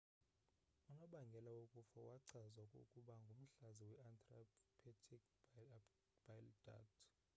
unobangela 0.89 1.49
wokufa 1.57 1.99
wachazwa 2.09 2.63
ukuba 2.81 3.13
ngumhlaza 3.21 3.83
we-intrahepatic 3.89 5.23
bile 5.53 5.81
duct 6.63 6.93